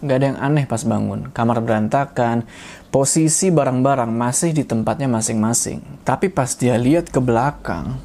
[0.00, 1.28] Gak ada yang aneh pas bangun.
[1.36, 2.48] Kamar berantakan,
[2.88, 5.84] posisi barang-barang masih di tempatnya masing-masing.
[6.08, 8.00] Tapi pas dia lihat ke belakang,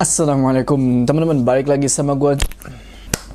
[0.00, 2.32] Assalamualaikum teman-teman, balik lagi sama gue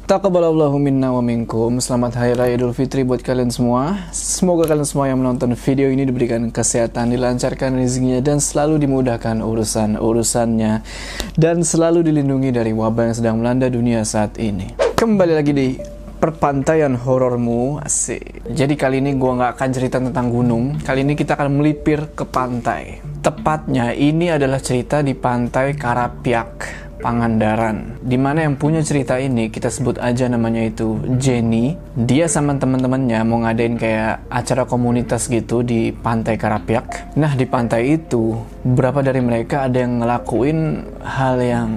[0.05, 1.81] Taqabbalallahu minna wa minkum.
[1.81, 4.05] Selamat Hari Raya Idul Fitri buat kalian semua.
[4.13, 10.85] Semoga kalian semua yang menonton video ini diberikan kesehatan Dilancarkan rezekinya dan selalu dimudahkan urusan-urusannya.
[11.33, 14.77] Dan selalu dilindungi dari wabah yang sedang melanda dunia saat ini.
[14.77, 15.73] Kembali lagi di
[16.21, 18.45] perpantaian horormu asik.
[18.45, 20.77] Jadi kali ini gue nggak akan cerita tentang gunung.
[20.85, 23.01] Kali ini kita akan melipir ke pantai.
[23.25, 28.01] Tepatnya ini adalah cerita di pantai Karapiak, Pangandaran.
[28.01, 31.77] Di mana yang punya cerita ini kita sebut aja namanya itu Jenny.
[31.93, 37.13] Dia sama teman-temannya mau ngadain kayak acara komunitas gitu di pantai Karapiak.
[37.13, 38.33] Nah di pantai itu
[38.65, 40.57] beberapa dari mereka ada yang ngelakuin
[41.05, 41.69] hal yang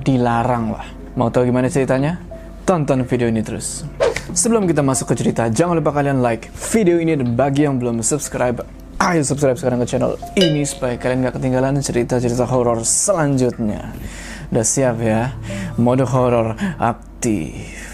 [0.00, 0.88] dilarang lah.
[1.20, 2.16] Mau tahu gimana ceritanya?
[2.64, 3.84] Tonton video ini terus.
[4.32, 8.00] Sebelum kita masuk ke cerita, jangan lupa kalian like video ini dan bagi yang belum
[8.00, 8.64] subscribe,
[8.96, 13.92] Ayo subscribe sekarang ke channel ini supaya kalian gak ketinggalan cerita-cerita horor selanjutnya.
[14.50, 15.34] Udah siap ya?
[15.78, 17.86] Mode horor aktif.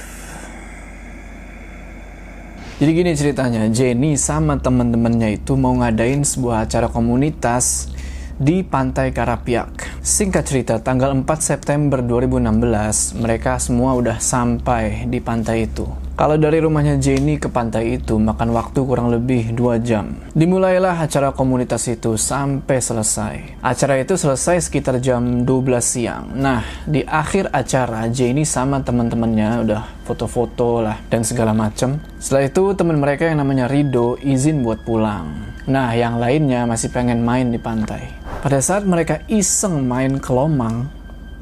[2.83, 7.95] Jadi gini ceritanya, Jenny sama teman-temannya itu mau ngadain sebuah acara komunitas
[8.43, 10.03] di Pantai Karapiak.
[10.03, 15.87] Singkat cerita, tanggal 4 September 2016, mereka semua udah sampai di pantai itu.
[16.23, 20.23] Kalau dari rumahnya Jenny ke pantai itu makan waktu kurang lebih 2 jam.
[20.39, 23.59] Dimulailah acara komunitas itu sampai selesai.
[23.59, 26.31] Acara itu selesai sekitar jam 12 siang.
[26.39, 31.99] Nah, di akhir acara Jenny sama teman-temannya udah foto-foto lah dan segala macem.
[32.23, 35.27] Setelah itu teman mereka yang namanya Rido izin buat pulang.
[35.67, 38.15] Nah, yang lainnya masih pengen main di pantai.
[38.47, 40.87] Pada saat mereka iseng main kelomang,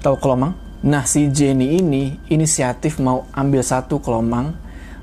[0.00, 0.56] tahu kelomang?
[0.80, 4.56] Nah, si Jenny ini inisiatif mau ambil satu kelomang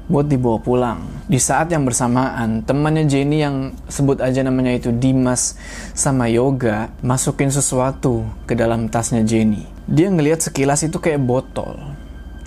[0.08, 1.00] buat dibawa pulang.
[1.27, 5.59] Di saat yang bersamaan, temannya Jenny yang sebut aja namanya itu Dimas
[5.92, 9.67] sama Yoga masukin sesuatu ke dalam tasnya Jenny.
[9.87, 11.76] Dia ngelihat sekilas itu kayak botol,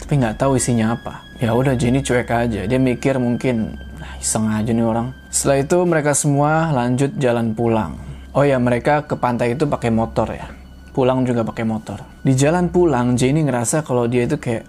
[0.00, 1.24] tapi nggak tahu isinya apa.
[1.40, 2.64] Ya udah Jenny cuek aja.
[2.68, 5.12] Dia mikir mungkin nah, iseng aja nih orang.
[5.28, 7.96] Setelah itu mereka semua lanjut jalan pulang.
[8.36, 12.02] Oh ya mereka ke pantai itu pakai motor ya pulang juga pakai motor.
[12.20, 14.66] Di jalan pulang, Jenny ngerasa kalau dia itu kayak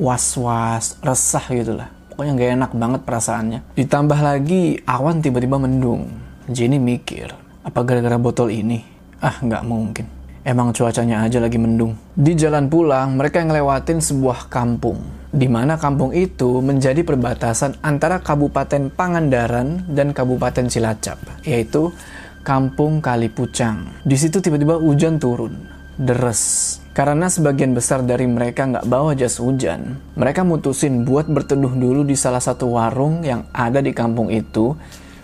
[0.00, 1.90] was-was, resah gitu lah.
[2.10, 3.60] Pokoknya gak enak banget perasaannya.
[3.78, 6.10] Ditambah lagi, awan tiba-tiba mendung.
[6.50, 7.30] Jenny mikir,
[7.62, 8.82] apa gara-gara botol ini?
[9.22, 10.06] Ah, nggak mungkin.
[10.40, 11.94] Emang cuacanya aja lagi mendung.
[12.16, 14.96] Di jalan pulang, mereka ngelewatin sebuah kampung.
[15.30, 21.94] Di mana kampung itu menjadi perbatasan antara Kabupaten Pangandaran dan Kabupaten Cilacap, yaitu
[22.40, 24.00] Kampung Kalipucang.
[24.02, 25.54] Di situ tiba-tiba hujan turun,
[26.00, 26.80] deres.
[26.96, 32.16] Karena sebagian besar dari mereka nggak bawa jas hujan, mereka mutusin buat berteduh dulu di
[32.16, 34.74] salah satu warung yang ada di kampung itu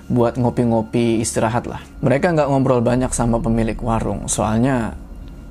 [0.06, 1.82] buat ngopi-ngopi istirahat lah.
[2.04, 4.94] Mereka nggak ngobrol banyak sama pemilik warung, soalnya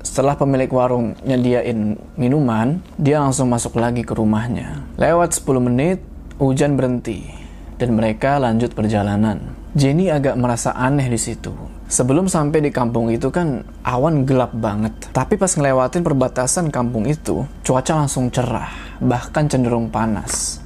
[0.06, 4.86] setelah pemilik warung nyediain minuman, dia langsung masuk lagi ke rumahnya.
[4.96, 6.00] Lewat 10 menit,
[6.40, 7.45] hujan berhenti,
[7.76, 9.56] dan mereka lanjut perjalanan.
[9.76, 11.52] Jenny agak merasa aneh di situ.
[11.86, 14.96] Sebelum sampai di kampung itu kan awan gelap banget.
[15.12, 18.72] Tapi pas ngelewatin perbatasan kampung itu, cuaca langsung cerah,
[19.04, 20.64] bahkan cenderung panas.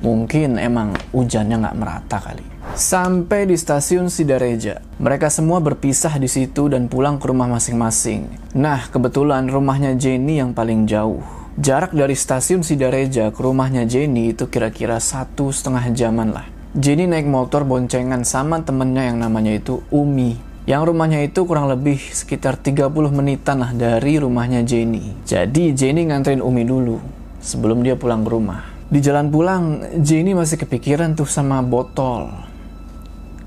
[0.00, 2.44] Mungkin emang hujannya nggak merata kali.
[2.76, 8.28] Sampai di stasiun Sidareja, mereka semua berpisah di situ dan pulang ke rumah masing-masing.
[8.52, 11.45] Nah, kebetulan rumahnya Jenny yang paling jauh.
[11.56, 16.44] Jarak dari stasiun Sidareja ke rumahnya Jenny itu kira-kira satu setengah jaman lah.
[16.76, 20.36] Jenny naik motor boncengan sama temennya yang namanya itu Umi.
[20.68, 25.16] Yang rumahnya itu kurang lebih sekitar 30 menitan lah dari rumahnya Jenny.
[25.24, 27.00] Jadi Jenny nganterin Umi dulu
[27.40, 28.60] sebelum dia pulang ke rumah.
[28.92, 32.36] Di jalan pulang, Jenny masih kepikiran tuh sama botol.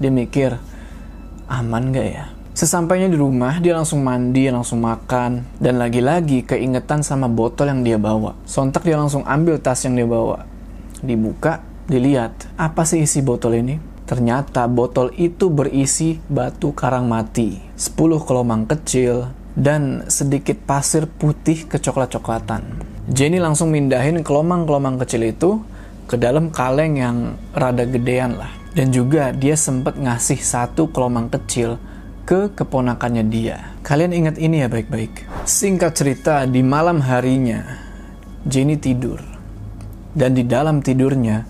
[0.02, 0.58] Dia mikir,
[1.46, 2.26] aman gak ya?
[2.60, 7.96] Sesampainya di rumah, dia langsung mandi, langsung makan, dan lagi-lagi keingetan sama botol yang dia
[7.96, 8.36] bawa.
[8.44, 10.44] Sontak dia langsung ambil tas yang dia bawa.
[11.00, 13.80] Dibuka, Dilihat, apa sih isi botol ini?
[14.04, 22.62] Ternyata botol itu berisi batu karang mati, 10 kelomang kecil, dan sedikit pasir putih kecoklat-coklatan.
[23.08, 25.64] Jenny langsung mindahin kelomang-kelomang kecil itu
[26.12, 27.18] ke dalam kaleng yang
[27.56, 28.52] rada gedean lah.
[28.76, 31.80] Dan juga dia sempat ngasih satu kelomang kecil
[32.30, 33.74] ke keponakannya dia.
[33.82, 35.26] Kalian ingat ini ya baik-baik.
[35.50, 37.66] Singkat cerita, di malam harinya,
[38.46, 39.18] Jenny tidur.
[40.14, 41.50] Dan di dalam tidurnya,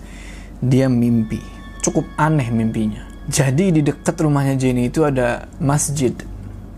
[0.64, 1.36] dia mimpi.
[1.84, 3.04] Cukup aneh mimpinya.
[3.28, 6.16] Jadi di dekat rumahnya Jenny itu ada masjid.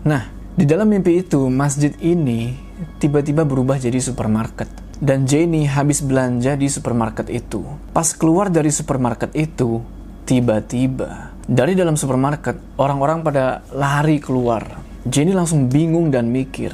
[0.03, 2.59] Nah, di dalam mimpi itu masjid ini
[2.99, 4.67] tiba-tiba berubah jadi supermarket.
[4.99, 7.63] Dan Jenny habis belanja di supermarket itu.
[7.95, 9.79] Pas keluar dari supermarket itu,
[10.27, 14.63] tiba-tiba dari dalam supermarket orang-orang pada lari keluar.
[15.03, 16.71] Jenny langsung bingung dan mikir,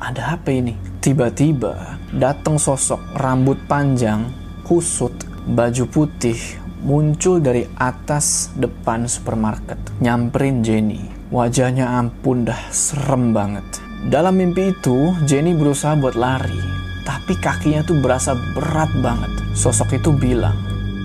[0.00, 0.72] ada apa ini?
[1.04, 4.32] Tiba-tiba datang sosok rambut panjang,
[4.64, 5.12] kusut,
[5.44, 6.36] baju putih,
[6.80, 11.00] muncul dari atas depan supermarket, nyamperin Jenny.
[11.28, 13.66] Wajahnya ampun dah serem banget.
[14.06, 16.62] Dalam mimpi itu, Jenny berusaha buat lari,
[17.04, 19.32] tapi kakinya tuh berasa berat banget.
[19.52, 20.54] Sosok itu bilang,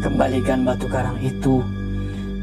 [0.01, 1.61] Kembalikan batu karang itu.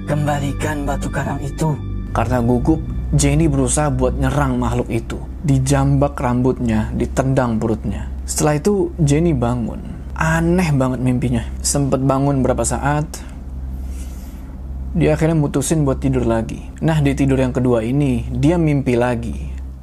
[0.09, 1.77] Kembalikan batu karang itu.
[2.17, 2.81] Karena gugup,
[3.13, 5.21] Jenny berusaha buat nyerang makhluk itu.
[5.45, 8.09] Dijambak rambutnya, ditendang perutnya.
[8.25, 9.85] Setelah itu, Jenny bangun.
[10.17, 11.45] Aneh banget mimpinya.
[11.61, 13.05] Sempet bangun berapa saat,
[14.97, 16.65] dia akhirnya mutusin buat tidur lagi.
[16.81, 19.37] Nah, di tidur yang kedua ini, dia mimpi lagi.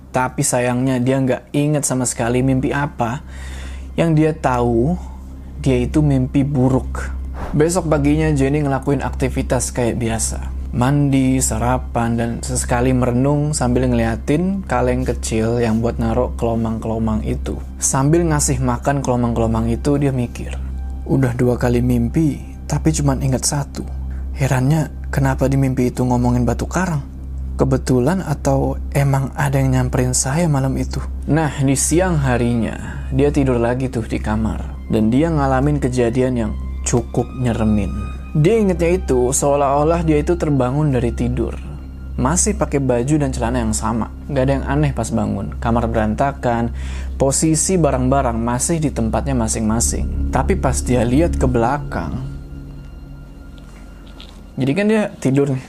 [0.10, 3.22] Tapi sayangnya dia nggak inget sama sekali mimpi apa
[3.94, 4.98] yang dia tahu,
[5.62, 7.14] dia itu mimpi buruk.
[7.54, 10.56] Besok paginya Jenny ngelakuin aktivitas kayak biasa.
[10.76, 17.56] Mandi, sarapan, dan sesekali merenung sambil ngeliatin kaleng kecil yang buat naruh kelomang-kelomang itu.
[17.80, 20.58] Sambil ngasih makan kelomang-kelomang itu, dia mikir,
[21.06, 23.86] Udah dua kali mimpi, tapi cuma ingat satu.
[24.36, 27.06] Herannya, kenapa di mimpi itu ngomongin batu karang?
[27.56, 31.00] Kebetulan atau emang ada yang nyamperin saya malam itu?
[31.32, 34.76] Nah, di siang harinya, dia tidur lagi tuh di kamar.
[34.92, 36.52] Dan dia ngalamin kejadian yang
[36.86, 37.92] cukup nyeremin.
[38.38, 41.58] Dia ingetnya itu seolah-olah dia itu terbangun dari tidur.
[42.16, 44.08] Masih pakai baju dan celana yang sama.
[44.32, 45.58] Gak ada yang aneh pas bangun.
[45.60, 46.72] Kamar berantakan,
[47.20, 50.32] posisi barang-barang masih di tempatnya masing-masing.
[50.32, 52.36] Tapi pas dia lihat ke belakang,
[54.56, 55.66] jadi kan dia tidur nih,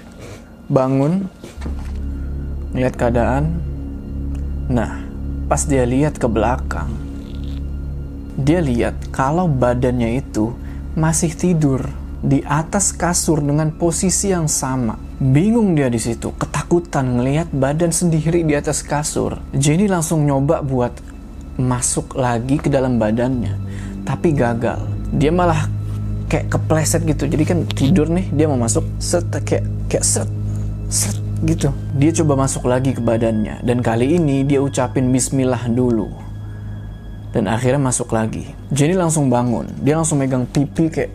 [0.71, 1.27] bangun,
[2.71, 3.59] lihat keadaan.
[4.71, 5.03] Nah,
[5.51, 6.87] pas dia lihat ke belakang,
[8.39, 10.55] dia lihat kalau badannya itu
[10.97, 11.85] masih tidur
[12.25, 14.97] di atas kasur dengan posisi yang sama.
[15.21, 19.37] Bingung dia di situ, ketakutan ngelihat badan sendiri di atas kasur.
[19.53, 20.97] Jenny langsung nyoba buat
[21.61, 23.61] masuk lagi ke dalam badannya,
[24.09, 24.81] tapi gagal.
[25.13, 25.69] Dia malah
[26.33, 27.29] kayak kepleset gitu.
[27.29, 30.29] Jadi kan tidur nih, dia mau masuk set kayak kayak set
[30.89, 31.73] set gitu.
[31.97, 36.26] Dia coba masuk lagi ke badannya dan kali ini dia ucapin bismillah dulu.
[37.37, 38.49] Dan akhirnya masuk lagi.
[38.73, 39.69] Jenny langsung bangun.
[39.85, 41.13] Dia langsung megang pipi kayak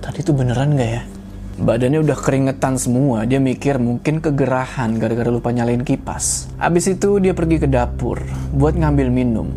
[0.00, 1.02] tadi itu beneran gak ya?
[1.60, 3.28] Badannya udah keringetan semua.
[3.28, 6.48] Dia mikir mungkin kegerahan gara-gara lupa nyalain kipas.
[6.56, 8.24] Abis itu dia pergi ke dapur
[8.56, 9.52] buat ngambil minum.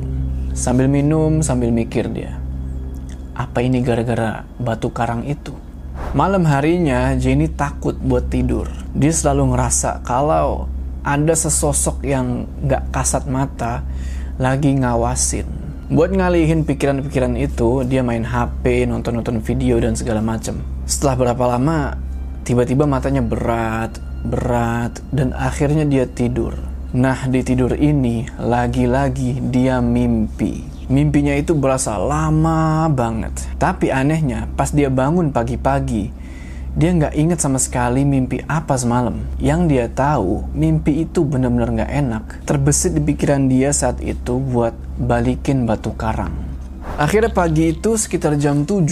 [0.51, 2.35] Sambil minum sambil mikir dia.
[3.31, 5.55] Apa ini gara-gara batu karang itu?
[6.11, 8.67] Malam harinya Jenny takut buat tidur.
[8.91, 10.67] Dia selalu ngerasa kalau
[11.07, 13.87] ada sesosok yang gak kasat mata
[14.35, 15.60] lagi ngawasin.
[15.91, 20.63] Buat ngalihin pikiran-pikiran itu, dia main HP, nonton-nonton video dan segala macem.
[20.87, 21.99] Setelah berapa lama,
[22.47, 26.55] tiba-tiba matanya berat, berat, dan akhirnya dia tidur.
[26.95, 30.63] Nah, di tidur ini, lagi-lagi dia mimpi.
[30.87, 33.35] Mimpinya itu berasa lama banget.
[33.59, 36.07] Tapi anehnya, pas dia bangun pagi-pagi,
[36.71, 39.19] dia nggak inget sama sekali mimpi apa semalam.
[39.43, 42.23] Yang dia tahu, mimpi itu benar-benar nggak enak.
[42.47, 46.31] Terbesit di pikiran dia saat itu buat balikin batu karang.
[46.95, 48.87] Akhirnya pagi itu sekitar jam 7,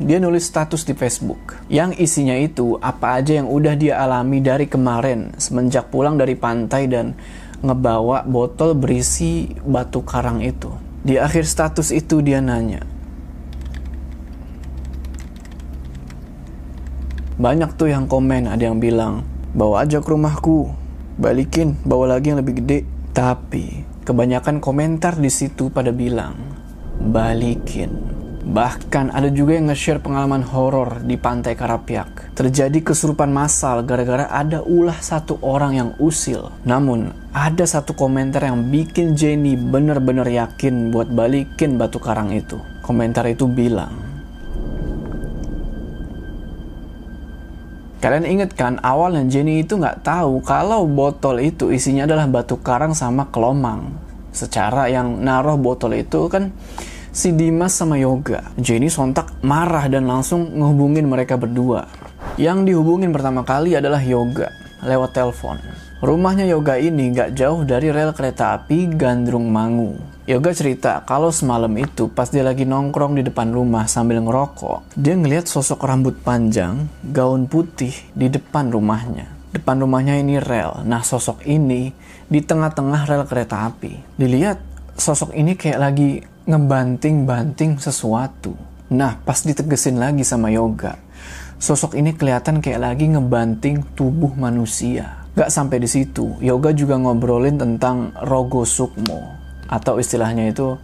[0.00, 1.60] dia nulis status di Facebook.
[1.68, 6.88] Yang isinya itu apa aja yang udah dia alami dari kemarin semenjak pulang dari pantai
[6.88, 7.12] dan
[7.60, 10.72] ngebawa botol berisi batu karang itu.
[11.04, 12.84] Di akhir status itu dia nanya,
[17.40, 19.24] Banyak tuh yang komen, ada yang bilang,
[19.56, 20.76] bawa aja ke rumahku,
[21.16, 22.84] balikin, bawa lagi yang lebih gede.
[23.16, 26.36] Tapi kebanyakan komentar di situ pada bilang,
[27.00, 27.96] balikin.
[28.44, 32.36] Bahkan ada juga yang nge-share pengalaman horor di pantai Karapiak.
[32.36, 36.52] Terjadi kesurupan massal gara-gara ada ulah satu orang yang usil.
[36.68, 42.60] Namun, ada satu komentar yang bikin Jenny bener-bener yakin buat balikin batu karang itu.
[42.84, 44.09] Komentar itu bilang,
[48.00, 52.96] Kalian inget kan awalnya Jenny itu nggak tahu kalau botol itu isinya adalah batu karang
[52.96, 53.92] sama kelomang.
[54.32, 56.48] Secara yang naruh botol itu kan
[57.12, 58.56] si Dimas sama Yoga.
[58.56, 61.84] Jenny sontak marah dan langsung ngehubungin mereka berdua.
[62.40, 64.48] Yang dihubungin pertama kali adalah Yoga
[64.80, 65.60] lewat telepon.
[66.00, 70.00] Rumahnya Yoga ini nggak jauh dari rel kereta api Gandrung Mangu.
[70.24, 75.12] Yoga cerita kalau semalam itu pas dia lagi nongkrong di depan rumah sambil ngerokok, dia
[75.12, 79.28] ngelihat sosok rambut panjang, gaun putih di depan rumahnya.
[79.52, 80.88] Depan rumahnya ini rel.
[80.88, 81.92] Nah, sosok ini
[82.32, 84.16] di tengah-tengah rel kereta api.
[84.16, 84.56] Dilihat
[84.96, 88.56] sosok ini kayak lagi ngebanting-banting sesuatu.
[88.88, 90.96] Nah, pas ditegesin lagi sama yoga,
[91.60, 95.19] sosok ini kelihatan kayak lagi ngebanting tubuh manusia.
[95.38, 99.38] Gak sampai di situ, yoga juga ngobrolin tentang rogo sukmo
[99.70, 100.74] atau istilahnya itu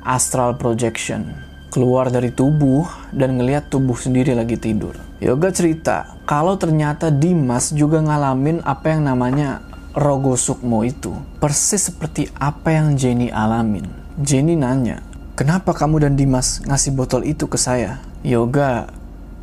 [0.00, 1.28] astral projection.
[1.72, 4.92] Keluar dari tubuh dan ngelihat tubuh sendiri lagi tidur.
[5.20, 12.32] Yoga cerita kalau ternyata Dimas juga ngalamin apa yang namanya Rogo Sukmo itu persis seperti
[12.40, 13.84] apa yang Jenny alamin.
[14.20, 15.04] Jenny nanya,
[15.36, 18.00] kenapa kamu dan Dimas ngasih botol itu ke saya?
[18.24, 18.88] Yoga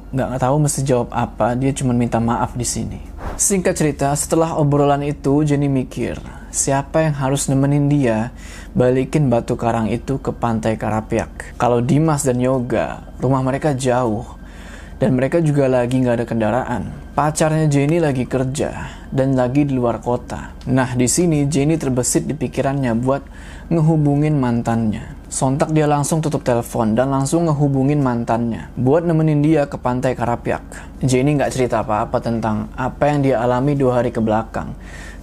[0.09, 2.97] nggak tahu mesti jawab apa, dia cuma minta maaf di sini.
[3.39, 6.19] Singkat cerita, setelah obrolan itu Jenny mikir,
[6.51, 8.35] siapa yang harus nemenin dia
[8.75, 11.55] balikin batu karang itu ke pantai Karapiak.
[11.55, 14.27] Kalau Dimas dan Yoga, rumah mereka jauh,
[14.99, 16.83] dan mereka juga lagi nggak ada kendaraan.
[17.15, 20.53] Pacarnya Jenny lagi kerja, dan lagi di luar kota.
[20.67, 23.23] Nah, di sini Jenny terbesit di pikirannya buat
[23.71, 25.17] ngehubungin mantannya.
[25.29, 30.65] Sontak dia langsung tutup telepon dan langsung ngehubungin mantannya buat nemenin dia ke pantai Karapiak.
[31.05, 34.73] Jenny nggak cerita apa-apa tentang apa yang dia alami dua hari ke belakang.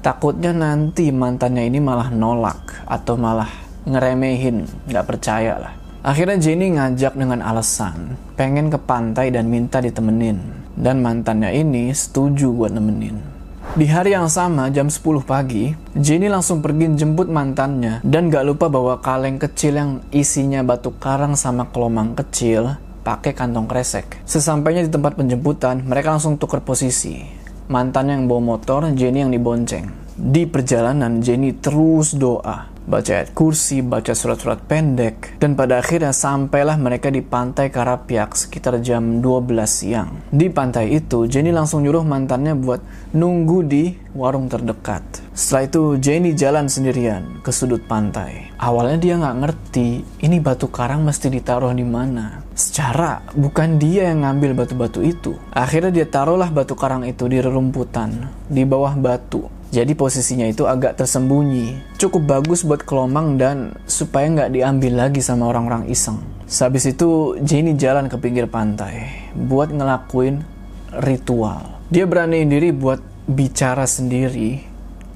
[0.01, 3.51] Takutnya nanti mantannya ini malah nolak atau malah
[3.83, 5.86] ngeremehin, nggak percaya lah.
[6.07, 10.39] Akhirnya Jenny ngajak dengan alasan pengen ke pantai dan minta ditemenin.
[10.79, 13.19] Dan mantannya ini setuju buat nemenin.
[13.75, 18.71] Di hari yang sama, jam 10 pagi, Jenny langsung pergi jemput mantannya dan gak lupa
[18.71, 24.23] bawa kaleng kecil yang isinya batu karang sama kelomang kecil pakai kantong kresek.
[24.23, 27.19] Sesampainya di tempat penjemputan, mereka langsung tukar posisi.
[27.67, 29.91] Mantannya yang bawa motor, Jenny yang dibonceng.
[30.15, 36.79] Di perjalanan, Jenny terus doa baca ayat kursi, baca surat-surat pendek, dan pada akhirnya sampailah
[36.79, 40.11] mereka di pantai Karapiak sekitar jam 12 siang.
[40.31, 45.03] Di pantai itu, Jenny langsung nyuruh mantannya buat nunggu di warung terdekat.
[45.35, 48.55] Setelah itu, Jenny jalan sendirian ke sudut pantai.
[48.57, 49.89] Awalnya dia nggak ngerti
[50.25, 52.41] ini batu karang mesti ditaruh di mana.
[52.57, 55.37] Secara bukan dia yang ngambil batu-batu itu.
[55.53, 60.95] Akhirnya dia taruhlah batu karang itu di rerumputan, di bawah batu jadi posisinya itu agak
[60.95, 61.99] tersembunyi.
[61.99, 66.23] Cukup bagus buat kelomang dan supaya nggak diambil lagi sama orang-orang iseng.
[66.47, 70.47] Sehabis itu Jenny jalan ke pinggir pantai buat ngelakuin
[71.03, 71.83] ritual.
[71.91, 74.63] Dia beraniin diri buat bicara sendiri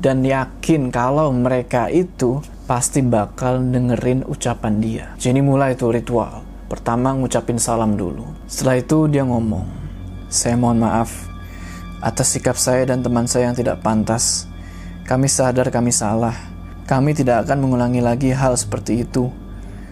[0.03, 5.07] dan yakin kalau mereka itu pasti bakal dengerin ucapan dia.
[5.15, 6.43] Jenny mulai itu ritual.
[6.67, 8.27] Pertama ngucapin salam dulu.
[8.51, 9.67] Setelah itu dia ngomong,
[10.31, 11.30] saya mohon maaf
[12.01, 14.49] atas sikap saya dan teman saya yang tidak pantas.
[15.05, 16.35] Kami sadar kami salah.
[16.89, 19.31] Kami tidak akan mengulangi lagi hal seperti itu.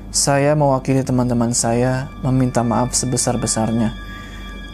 [0.08, 3.92] Saya mewakili teman-teman saya meminta maaf sebesar-besarnya.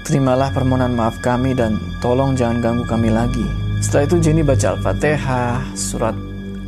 [0.06, 3.44] Terimalah permohonan maaf kami dan tolong jangan ganggu kami lagi.
[3.82, 6.16] Setelah itu Jenny baca Al-Fatihah, surat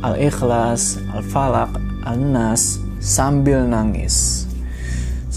[0.03, 1.71] Al-Ikhlas, Al-Falaq,
[2.05, 4.45] Al-Nas sambil nangis.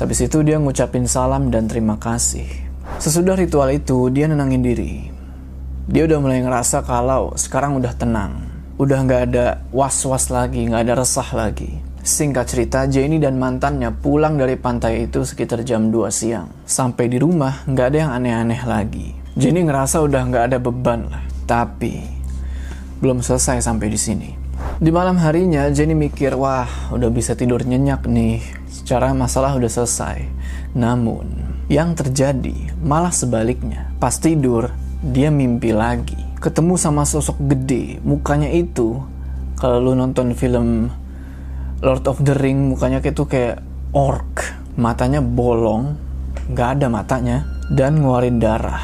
[0.01, 2.49] Habis itu dia ngucapin salam dan terima kasih.
[2.97, 5.20] Sesudah ritual itu, dia nenangin diri
[5.91, 8.47] dia udah mulai ngerasa kalau sekarang udah tenang.
[8.79, 11.83] Udah nggak ada was-was lagi, nggak ada resah lagi.
[12.01, 16.47] Singkat cerita, Jenny dan mantannya pulang dari pantai itu sekitar jam 2 siang.
[16.63, 19.19] Sampai di rumah, nggak ada yang aneh-aneh lagi.
[19.35, 21.27] Jenny ngerasa udah nggak ada beban lah.
[21.51, 22.07] Tapi,
[23.03, 24.31] belum selesai sampai di sini.
[24.79, 28.39] Di malam harinya, Jenny mikir, wah udah bisa tidur nyenyak nih.
[28.71, 30.23] Secara masalah udah selesai.
[30.73, 33.91] Namun, yang terjadi malah sebaliknya.
[33.99, 36.17] Pas tidur, dia mimpi lagi.
[36.41, 38.01] Ketemu sama sosok gede.
[38.05, 39.01] Mukanya itu
[39.57, 40.93] kalau lu nonton film
[41.81, 43.65] Lord of the Ring mukanya kayak tuh kayak
[43.97, 44.61] orc.
[44.77, 45.97] Matanya bolong
[46.53, 47.37] nggak ada matanya
[47.73, 48.81] dan ngeluarin darah.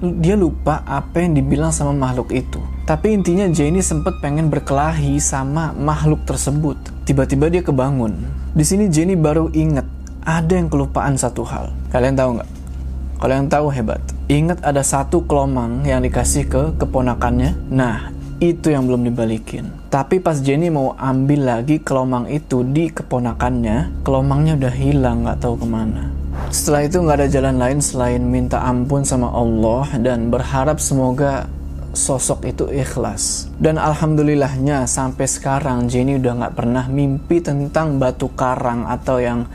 [0.00, 2.58] Dia lupa apa yang dibilang sama makhluk itu.
[2.88, 6.78] Tapi intinya Jenny sempet pengen berkelahi sama makhluk tersebut.
[7.06, 8.18] Tiba-tiba dia kebangun.
[8.56, 9.86] Di sini Jenny baru inget
[10.26, 11.70] ada yang kelupaan satu hal.
[11.94, 12.50] Kalian tahu nggak?
[13.20, 14.00] Kalau yang tahu hebat
[14.30, 17.50] Ingat ada satu kelomang yang dikasih ke keponakannya.
[17.66, 19.74] Nah, itu yang belum dibalikin.
[19.90, 25.58] Tapi pas Jenny mau ambil lagi kelomang itu di keponakannya, kelomangnya udah hilang nggak tahu
[25.58, 26.14] ke mana.
[26.46, 31.50] Setelah itu nggak ada jalan lain selain minta ampun sama Allah dan berharap semoga
[31.90, 33.50] sosok itu ikhlas.
[33.58, 39.50] Dan alhamdulillahnya sampai sekarang Jenny udah nggak pernah mimpi tentang batu karang atau yang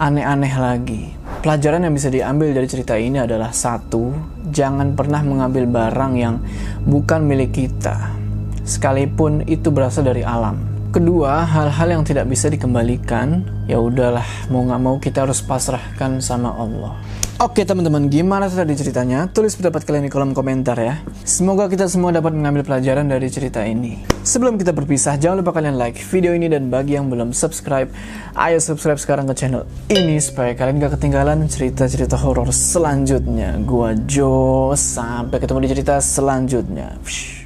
[0.00, 1.02] aneh-aneh lagi.
[1.42, 4.14] Pelajaran yang bisa diambil dari cerita ini adalah satu,
[4.54, 6.38] jangan pernah mengambil barang yang
[6.86, 8.14] bukan milik kita,
[8.62, 10.70] sekalipun itu berasal dari alam.
[10.94, 14.22] kedua, hal-hal yang tidak bisa dikembalikan, ya udahlah,
[14.54, 16.94] mau nggak mau kita harus pasrahkan sama Allah.
[17.42, 19.26] Oke teman-teman, gimana tadi ceritanya?
[19.26, 21.02] Tulis pendapat kalian di kolom komentar ya.
[21.26, 23.98] Semoga kita semua dapat mengambil pelajaran dari cerita ini.
[24.22, 27.90] Sebelum kita berpisah, jangan lupa kalian like video ini dan bagi yang belum subscribe,
[28.38, 33.58] ayo subscribe sekarang ke channel ini supaya kalian gak ketinggalan cerita-cerita horor selanjutnya.
[33.66, 36.94] Gua Jo, sampai ketemu di cerita selanjutnya.
[37.02, 37.41] Psh.